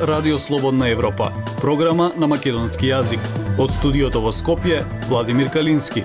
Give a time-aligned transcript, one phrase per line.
[0.00, 3.18] Радио Слободна Европа, програма на македонски јазик.
[3.58, 6.04] Од студиото во Скопје, Владимир Калински.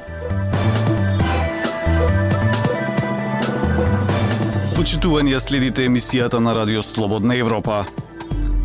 [4.73, 7.85] Почитување следите емисијата на Радио Слободна Европа.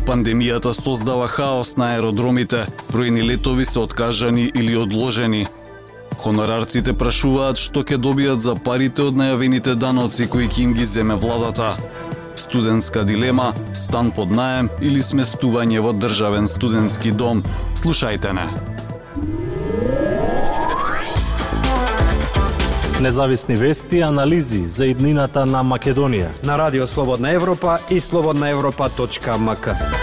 [0.09, 5.45] Пандемијата создава хаос на аеродромите, бројни летови се откажани или одложени.
[6.17, 11.15] Хонорарците прашуваат што ќе добијат за парите од најавените даноци кои ќе им ги земе
[11.15, 11.77] владата.
[12.39, 17.43] Студентска дилема, стан под наем или сместување во државен студентски дом.
[17.75, 18.47] Слушајте не.
[23.03, 26.31] Независни вести и анализи за иднината на Македонија.
[26.43, 29.98] На Радио Слободна Европа и слободнаевропа.мк.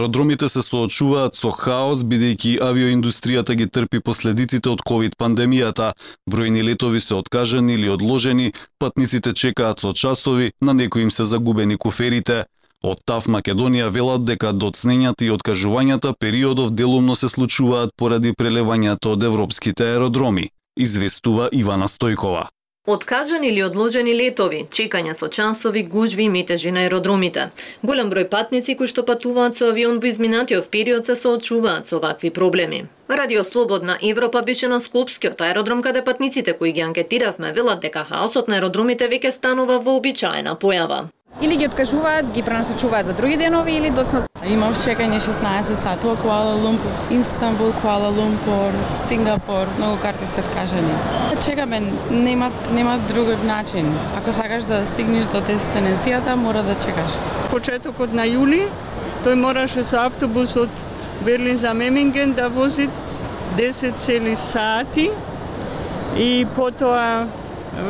[0.00, 5.90] Аеродромите се соочуваат со хаос бидејќи авиоиндустријата ги трпи последиците од ковид пандемијата.
[6.24, 11.76] Бројни летови се откажани или одложени, патниците чекаат со часови, на некои им се загубени
[11.76, 12.44] куферите.
[12.82, 19.28] Од ТАФ Македонија велат дека доцнењата и откажувањата периодов делумно се случуваат поради прелевањето од
[19.28, 22.48] европските аеродроми, известува Ивана Стојкова.
[22.86, 27.44] Откажани или одложени летови, чекање со часови, гужви и метежи на аеродромите.
[27.82, 32.30] Голем број патници кои што патуваат со авион во изминатиот период се соочуваат со вакви
[32.40, 32.86] проблеми.
[33.08, 38.48] Радио Слободна Европа беше на Скопскиот аеродром каде патниците кои ги анкетиравме велат дека хаосот
[38.48, 41.08] на аеродромите веќе станува вообичаена појава.
[41.42, 46.14] Или ги откажуваат, ги пренасочуваат за други денови или доцна Имав чекање 16 сати во
[46.16, 50.94] Куала Лумпур, Истанбул, Куала Лумпур, Сингапур, многу карти се откажани.
[51.44, 53.92] Чекаме, нема нема друг начин.
[54.16, 57.18] Ако сакаш да стигнеш до дестинацијата, мора да чекаш.
[57.52, 58.64] Почетокот на јули,
[59.24, 60.84] тој мораше со автобус од
[61.24, 62.88] Берлин за Меминген да вози
[63.56, 65.10] 10 цели сати
[66.16, 67.26] и потоа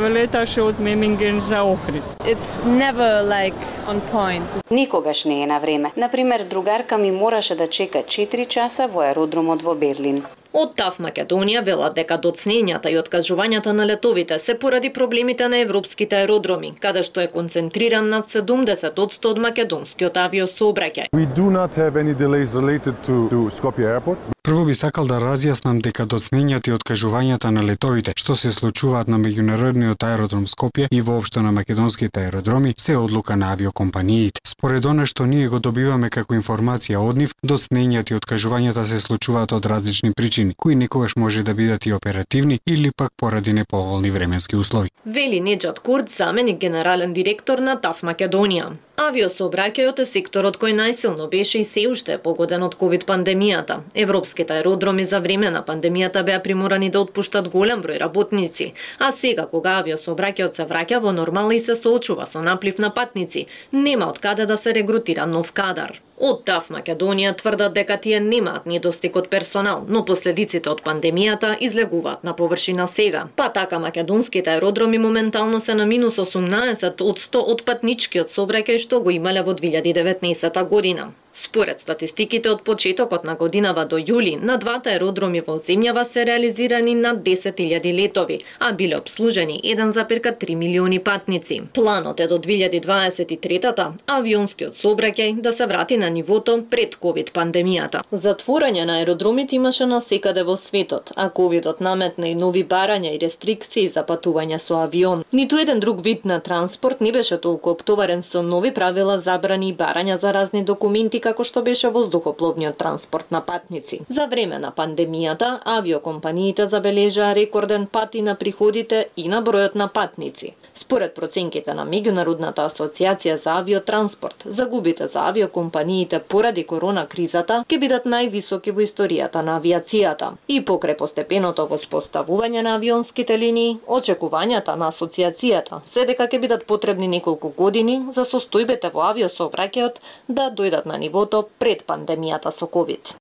[0.09, 2.03] леташе од Меминген за Охрид.
[2.25, 4.71] It's never like on point.
[4.71, 5.93] Никогаш не е на време.
[5.97, 10.25] Например, другарка ми мораше да чека 4 часа во аеродромот во Берлин.
[10.53, 16.17] Од ТАФ Македонија велат дека доцнењата и откажувањата на летовите се поради проблемите на европските
[16.17, 21.15] аеродроми, каде што е концентриран над 70% од македонскиот авиосообраќај.
[21.15, 24.19] We do not have any delays related to, to Skopje Airport.
[24.43, 29.19] Прво би сакал да разјаснам дека доцнењата и откажувањата на летовите што се случуваат на
[29.21, 34.41] меѓународниот аеродром Скопје и воопшто на македонските аеродроми се одлука на авиокомпаниите.
[34.47, 39.53] Според она што ние го добиваме како информација од нив, доцнењата и откажувањата се случуваат
[39.53, 44.57] од различни причини, кои некогаш може да бидат и оперативни или пак поради неповолни временски
[44.57, 44.89] услови.
[45.07, 48.72] Вели Неджат Курт, заменик генерален директор на ТАФ Македонија.
[48.97, 53.78] Авиосообраќајот е секторот кој најсилно беше и се уште погоден од ковид пандемијата.
[53.95, 59.47] Европските аеродроми за време на пандемијата беа приморани да отпуштат голем број работници, а сега
[59.47, 64.19] кога авиосообраќајот се враќа во нормал и се соочува со наплив на патници, нема од
[64.19, 66.01] каде да се регрутира нов кадар.
[66.20, 72.26] Од ТАФ Македонија тврдат дека тие немаат недостиг од персонал, но последиците од пандемијата излегуваат
[72.28, 73.22] на површина сега.
[73.36, 79.00] Па така македонските аеродроми моментално се на минус 18 од 100 од патничкиот сообраќај што
[79.00, 81.09] го имале во 2019 година.
[81.32, 86.94] Според статистиките од почетокот на годинава до јули, на двата аеродроми во земјава се реализирани
[86.94, 91.60] над 10.000 летови, а биле обслужени 1,3 милиони патници.
[91.74, 98.02] Планот е до 2023-та авионскиот сообраќај да се врати на нивото пред ковид пандемијата.
[98.12, 103.22] Затворање на аеродромите имаше на секаде во светот, а ковидот наметна и нови барања и
[103.22, 105.24] рестрикции за патување со авион.
[105.32, 109.74] Ниту еден друг вид на транспорт не беше толку оптоварен со нови правила забрани и
[109.74, 114.00] барања за разни документи како што беше воздухопловниот транспорт на патници.
[114.08, 119.88] За време на пандемијата, авиокомпаниите забележаа рекорден пат и на приходите и на бројот на
[119.88, 120.54] патници.
[120.75, 128.06] Според проценките на Меѓународната асоциација за авиотранспорт, загубите за авиокомпаниите поради корона кризата ќе бидат
[128.06, 130.30] највисоки во историјата на авиацијата.
[130.48, 137.09] И покрај постепеното воспоставување на авионските линии, очекувањата на асоциацијата се дека ќе бидат потребни
[137.09, 143.16] неколку години за состојбите во авиосообраќајот да дојдат на нивото пред пандемијата со ковид.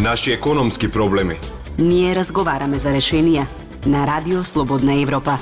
[0.00, 1.36] Наши економски проблеми
[1.78, 3.46] Ние разговараме за решенија
[3.86, 5.38] на Радио Слободна Европа.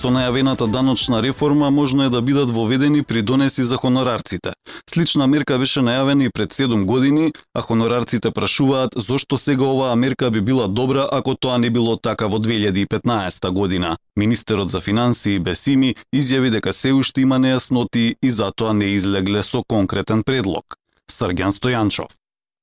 [0.00, 4.52] Со најавената даночна реформа можно е да бидат воведени придонеси за хонорарците.
[4.88, 10.30] Слична мерка беше најавена и пред 7 години, а хонорарците прашуваат зошто сега оваа мерка
[10.30, 13.96] би била добра ако тоа не било така во 2015 година.
[14.16, 19.60] Министерот за финансии Бесими изјави дека се уште има нејасноти и затоа не излегле со
[19.68, 20.64] конкретен предлог.
[21.12, 22.19] Срѓан Стојанчов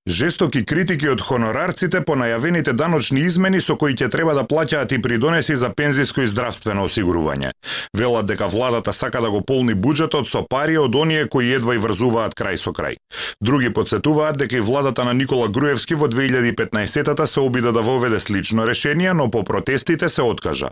[0.07, 5.01] Жестоки критики од хонорарците по најавените даночни измени со кои ќе треба да плаќаат и
[5.03, 7.49] придонеси за пензиско и здравствено осигурување.
[7.91, 11.83] Велат дека владата сака да го полни буџетот со пари од оние кои едва и
[11.83, 12.95] врзуваат крај со крај.
[13.41, 18.63] Други подсетуваат дека и владата на Никола Груевски во 2015-тата се обида да воведе слично
[18.63, 20.71] решение, но по протестите се откажа.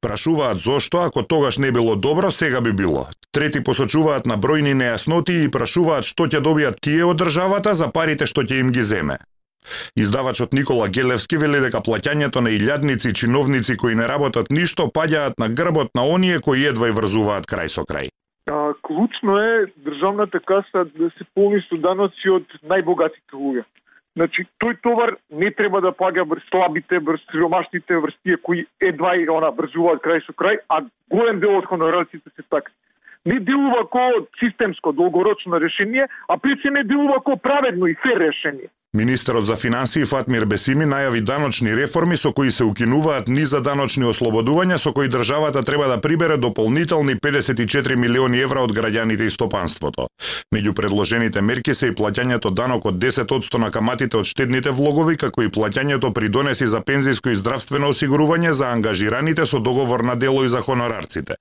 [0.00, 3.08] Прашуваат зошто, ако тогаш не било добро, сега би било.
[3.32, 8.24] Трети посочуваат на бројни нејасноти и прашуваат што ќе добијат тие од државата за парите
[8.30, 9.18] што ќе им ги земе.
[9.96, 15.48] Издавачот Никола Гелевски вели дека плаќањето на илјадници чиновници кои не работат ништо паѓаат на
[15.48, 18.12] грбот на оние кои едва и врзуваат крај со крај.
[18.46, 23.64] А, клучно е државната каса да се полни со даноци од најбогатите луѓе.
[24.16, 29.16] Значи, тој товар не треба да паѓа врз слабите, врз сиромашните, врз тие кои едва
[29.16, 32.74] и она врзуваат крај со крај, а голем дел од хонорарците се такси.
[33.26, 38.68] Не делува ко системско долгорочно решение, а пред не делува ко праведно и фер решение.
[38.96, 44.78] Министерот за финансии Фатмир Бесими најави даночни реформи со кои се укинуваат низа даночни ослободувања
[44.80, 50.06] со кои државата треба да прибере дополнителни 54 милиони евра од граѓаните и стопанството.
[50.54, 55.44] Меѓу предложените мерки се и плаќањето данок од 10% на каматите од штедните влогови, како
[55.44, 60.48] и плаќањето придонеси за пензиско и здравствено осигурување за ангажираните со договор на дело и
[60.48, 61.36] за хонорарците.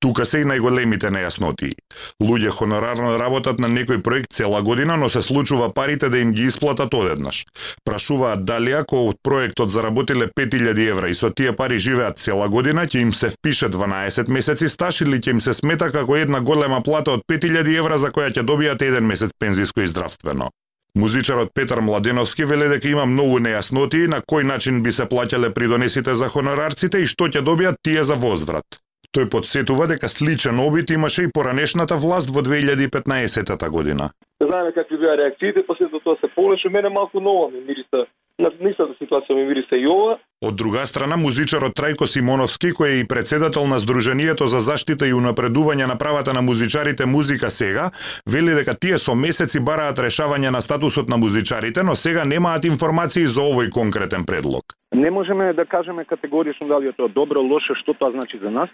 [0.00, 1.72] Тука се и најголемите нејаснотии.
[2.20, 6.44] Луѓе хонорарно работат на некој проект цела година, но се случува парите да им ги
[6.44, 7.44] исплатат одеднаш.
[7.84, 12.86] Прашуваат дали ако од проектот заработиле 5000 евра и со тие пари живеат цела година,
[12.86, 16.82] ќе им се впише 12 месеци стаж или ќе им се смета како една голема
[16.82, 20.50] плата од 5000 евра за која ќе добијат еден месец пензиско и здравствено.
[20.94, 26.14] Музичарот Петар Младеновски веле дека има многу нејасноти на кој начин би се плаќале придонесите
[26.14, 28.78] за хонорарците и што ќе добијат тие за возврат.
[29.14, 34.10] Тој подсетува дека сличен обид имаше и поранешната власт во 2015 година.
[34.46, 38.06] Знаеме какви беа реакциите, после тоа се полеше, мене малку ново ми мириса
[38.38, 40.18] на нисата ситуација ми мириса и ова.
[40.42, 45.14] Од друга страна, музичарот Трајко Симоновски, кој е и председател на Сдруженијето за заштита и
[45.14, 47.90] унапредување на правата на музичарите Музика сега,
[48.26, 53.24] вели дека тие со месеци бараат решавање на статусот на музичарите, но сега немаат информации
[53.26, 54.74] за овој конкретен предлог.
[54.92, 58.68] Не можеме да кажеме категорично дали е тоа добро, лошо, што тоа значи за нас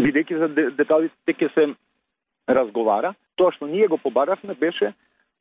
[0.00, 1.64] бидејќи за деталите ќе се
[2.48, 3.14] разговара.
[3.40, 4.92] Тоа што ние го побаравме беше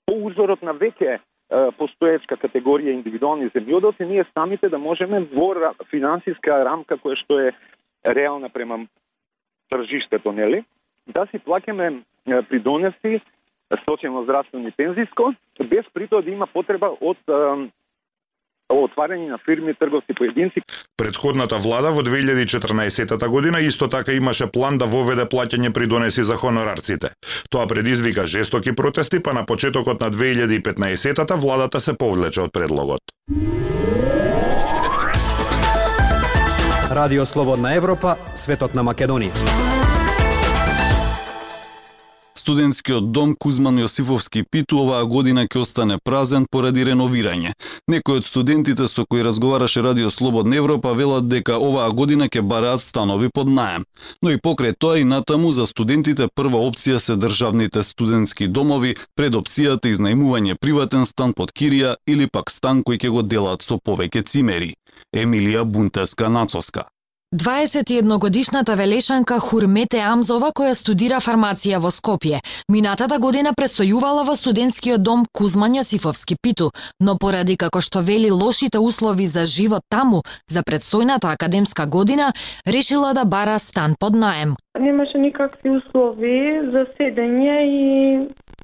[0.08, 1.20] по узорот на веќе
[1.76, 7.52] постоечка категорија индивидуални земјоделци, ние самите да можеме во финансиска рамка која што е
[8.06, 8.86] реална према
[9.70, 10.64] тржиштето, нели,
[11.08, 13.20] да си плакеме придонеси
[13.84, 17.18] социјално здравствено и пензиско, без притоа да има потреба од
[18.74, 20.62] отварање на фирми, трговци, поединци.
[20.98, 27.10] Предходната влада во 2014 година исто така имаше план да воведе плаќање придонеси за хонорарците.
[27.50, 33.02] Тоа предизвика жестоки протести, па на почетокот на 2015 владата се повлече од предлогот.
[36.90, 39.79] Радио Слободна Европа, светот на Македонија.
[42.50, 47.52] Студентскиот дом Кузман Јосифовски Питу оваа година ќе остане празен поради реновирање.
[47.94, 52.82] Некои од студентите со кои разговараше Радио Слободна Европа велат дека оваа година ќе бараат
[52.82, 53.86] станови под наем.
[54.24, 59.38] Но и покрај тоа и натаму за студентите прва опција се државните студентски домови пред
[59.38, 64.26] опцијата изнајмување приватен стан под кирија или пак стан кој ќе го делат со повеќе
[64.26, 64.74] цимери.
[65.14, 66.90] Емилија Бунтеска Нацоска
[67.36, 72.40] 21-годишната велешанка Хурмете Амзова, која студира фармација во Скопје,
[72.74, 78.82] минатата година престојувала во студентскиот дом Кузман Јосифовски Питу, но поради како што вели лошите
[78.82, 82.34] услови за живот таму за предстојната академска година,
[82.66, 84.56] решила да бара стан под наем.
[84.80, 87.90] Немаше никакви услови за седење и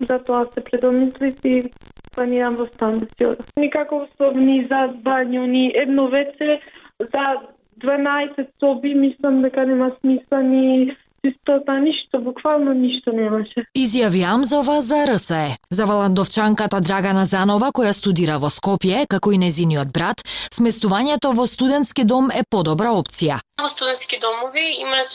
[0.10, 1.70] затоа се предомислив и
[2.16, 3.46] планирам во стан да си одам.
[3.58, 6.58] Никаков услов ни за бању, ни едно веце,
[7.00, 7.46] за
[7.84, 13.66] 12 соби, мислам дека нема смисла ни чистота, ништо, буквално ништо немаше.
[13.78, 15.58] Изјави Амзова за РСЕ.
[15.70, 20.22] За Валандовчанката Драгана Занова, која студира во Скопје, како и незиниот брат,
[20.54, 23.42] сместувањето во студентски дом е подобра опција.
[23.62, 25.10] Во студентски домови имаш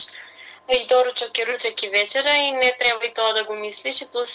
[0.70, 4.06] и доручок и ручек и вечера и не треба и тоа да го мислиш, и
[4.12, 4.30] плюс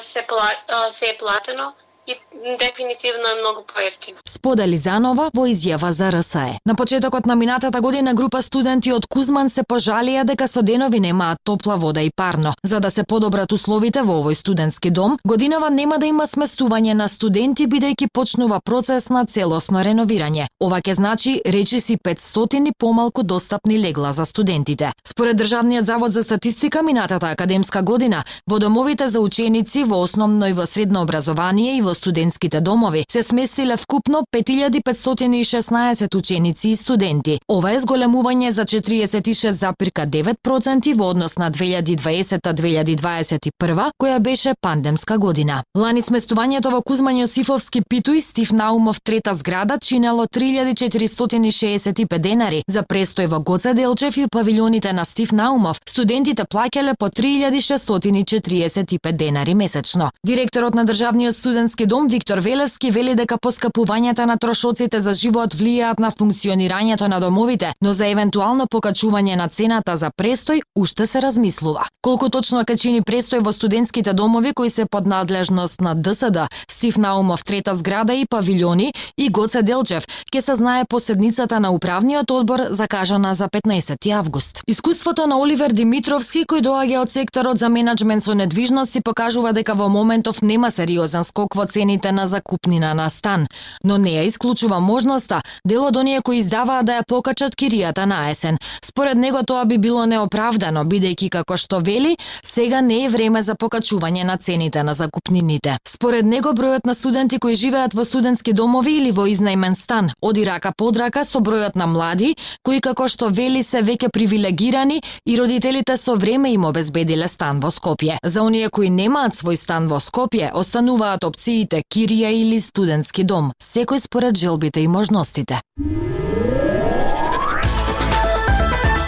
[0.00, 0.48] се, пла,
[0.90, 1.72] се е платено
[2.08, 2.14] и
[2.58, 4.18] дефинитивно е многу поевтино.
[4.28, 6.58] Сподели Занова во изјава за РСЕ.
[6.66, 11.38] На почетокот на минатата година група студенти од Кузман се пожалија дека со денови немаат
[11.44, 12.54] топла вода и парно.
[12.64, 17.08] За да се подобрат условите во овој студентски дом, годинава нема да има сместување на
[17.08, 20.46] студенти бидејќи почнува процес на целосно реновирање.
[20.60, 24.92] Ова ќе значи речиси 500 помалку достапни легла за студентите.
[25.04, 30.52] Според Државниот завод за статистика минатата академска година во домовите за ученици во основно и
[30.52, 37.40] во средно образование и во студентските домови се сместиле вкупно 5516 ученици и студенти.
[37.48, 45.62] Ова е зголемување за 46,9% во однос на 2020-2021, која беше пандемска година.
[45.76, 52.82] Лани сместувањето во Кузман Јосифовски Питу и Стив Наумов трета зграда чинело 3465 денари за
[52.82, 55.80] престој во Гоце Делчев и павилјоните на Стив Наумов.
[55.88, 60.10] Студентите плаќале по 3645 денари месечно.
[60.26, 65.98] Директорот на Државниот студентски дом Виктор Велевски вели дека поскапувањата на трошоците за живот влијаат
[65.98, 71.86] на функционирањето на домовите, но за евентуално покачување на цената за престој уште се размислува.
[72.04, 76.98] Колку точно ќе чини престој во студентските домови кои се под надлежност на ДСД, Стив
[76.98, 82.30] Наумов трета зграда и павилиони и Гоце Делчев ќе се знае по седницата на управниот
[82.30, 84.62] одбор закажана за 15 август.
[84.68, 89.88] Искуството на Оливер Димитровски кој доаѓа од секторот за менеджмент со недвижности покажува дека во
[89.88, 93.46] моментов нема сериозен скок во цените на закупнина на стан,
[93.84, 98.30] но не ја исклучува можноста дел од оние кои издаваа да ја покачат киријата на
[98.30, 98.58] есен.
[98.82, 103.54] Според него тоа би било неоправдано бидејќи како што вели, сега не е време за
[103.54, 105.76] покачување на цените на закупнините.
[105.86, 110.44] Според него бројот на студенти кои живеат во студентски домови или во изнајмен стан оди
[110.44, 115.38] рака под рака со бројот на млади кои како што вели се веќе привилегирани и
[115.38, 118.18] родителите со време им обезбедиле стан во Скопје.
[118.24, 124.00] За оние кои немаат свој стан во Скопје, остануваат опциите кирија или студентски дом, секој
[124.00, 125.60] според желбите и можностите.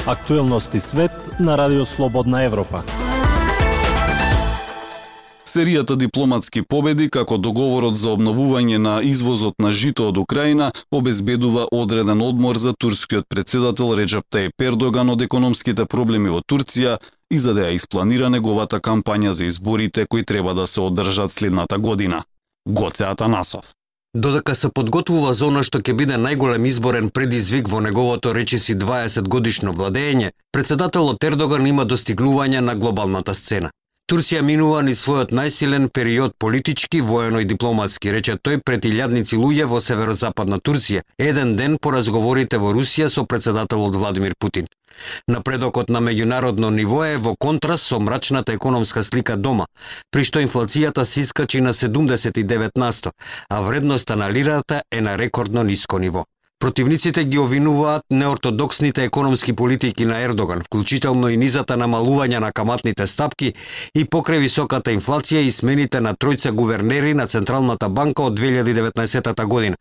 [0.06, 2.82] Актуелности свет на Радио Слободна Европа.
[5.50, 12.22] Серијата дипломатски победи како договорот за обновување на извозот на жито од Украина обезбедува одреден
[12.22, 16.98] одмор за турскиот председател Реджеп Тајп Ердоган од економските проблеми во Турција
[17.30, 21.78] и за да ја испланира неговата кампања за изборите кои треба да се одржат следната
[21.78, 22.22] година.
[22.66, 23.64] Гоце Атанасов.
[24.14, 29.28] Додека се подготвува за она што ќе биде најголем изборен предизвик во неговото речиси 20
[29.34, 33.70] годишно владење, председателот Ердоган има достигнување на глобалната сцена.
[34.10, 39.68] Турција минува ни својот најсилен период политички, воено и дипломатски, рече тој пред илјадници луѓе
[39.70, 44.66] во северозападна Турција, еден ден по разговорите во Русија со председателот Владимир Путин.
[45.28, 49.66] Напредокот на меѓународно ниво е во контраст со мрачната економска слика дома,
[50.10, 53.12] при што инфлацијата се искачи на 79 насто,
[53.48, 56.24] а вредноста на лирата е на рекордно ниско ниво.
[56.60, 63.54] Противниците ги овинуваат неортодоксните економски политики на Ердоган, вклучително и низата намалување на каматните стапки
[63.96, 69.76] и покрај високата инфлација и смените на тројца гувернери на Централната банка од 2019 година,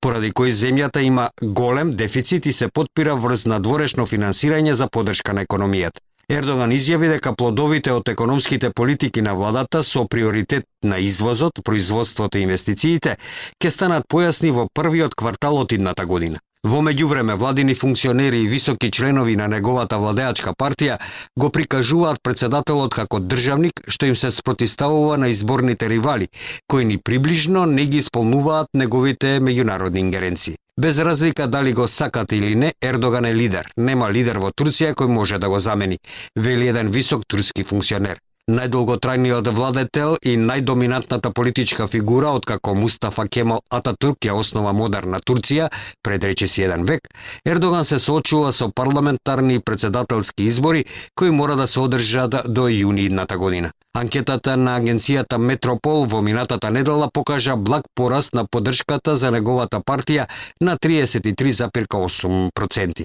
[0.00, 5.44] поради кои земјата има голем дефицит и се подпира врз надворешно финансирање за подршка на
[5.44, 6.00] економијата.
[6.32, 12.46] Ердоган изјави дека плодовите од економските политики на владата со приоритет на извозот, производството и
[12.46, 13.18] инвестициите
[13.60, 16.40] ќе станат појасни во првиот квартал од идната година.
[16.64, 20.96] Во меѓувреме, владини функционери и високи членови на неговата владеачка партија
[21.36, 26.28] го прикажуваат председателот како државник што им се спротиставува на изборните ривали,
[26.66, 30.56] кои ни приближно не ги исполнуваат неговите меѓународни ингеренции.
[30.82, 33.68] Без разлика дали го сакат или не, Ердоган е лидер.
[33.76, 36.00] Нема лидер во Турција кој може да го замени,
[36.34, 38.18] вели еден висок турски функционер
[38.50, 45.68] најдолготрајниот владетел и најдоминантната политичка фигура од како Мустафа Кемал Ататурк ја основа модерна Турција
[46.02, 47.06] пред речиси еден век,
[47.46, 50.84] Ердоган се соочува со парламентарни и председателски избори
[51.14, 53.70] кои мора да се одржат до јуни идната година.
[53.94, 60.26] Анкетата на агенцијата Метропол во минатата недела покажа благ пораст на поддршката за неговата партија
[60.60, 63.04] на 33,8%.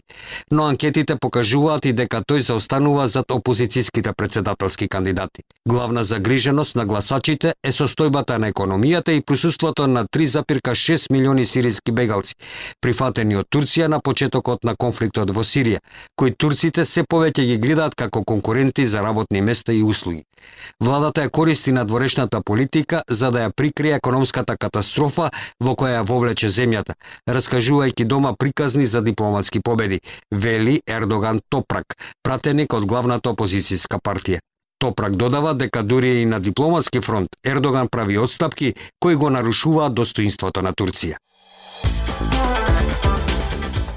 [0.51, 5.43] Но анкетите покажуваат и дека тој заостанува зад опозицијските председателски кандидати кандидати.
[5.67, 12.35] Главна загриженост на гласачите е состојбата на економијата и присуството на 3,6 милиони сиријски бегалци,
[12.81, 15.79] прифатени од Турција на почетокот на конфликтот во Сирија,
[16.15, 20.23] кои турците се повеќе ги гледаат како конкуренти за работни места и услуги.
[20.79, 26.03] Владата ја користи на дворешната политика за да ја прикрие економската катастрофа во која ја
[26.05, 26.93] вовлече земјата,
[27.25, 29.99] раскажувајќи дома приказни за дипломатски победи,
[30.31, 34.39] вели Ердоган Топрак, пратеник од главната опозицијска партија.
[34.79, 40.61] Топрак додава дека дури и на дипломатски фронт Ердоган прави отстапки кои го нарушуваат достоинството
[40.61, 41.17] на Турција.